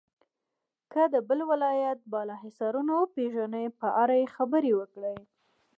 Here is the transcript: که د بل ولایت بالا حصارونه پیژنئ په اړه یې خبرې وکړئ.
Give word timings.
که 0.91 1.01
د 1.13 1.15
بل 1.27 1.39
ولایت 1.51 1.99
بالا 2.13 2.35
حصارونه 2.43 2.95
پیژنئ 3.13 3.67
په 3.79 3.87
اړه 4.01 4.15
یې 4.21 4.27
خبرې 4.35 4.71
وکړئ. 4.79 5.17